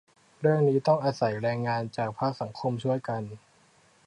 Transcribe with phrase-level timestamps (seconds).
[0.41, 1.59] เรื่องนี้ต้องอาศัยแรง
[1.97, 3.23] จากภาคสังคมช่วยกัน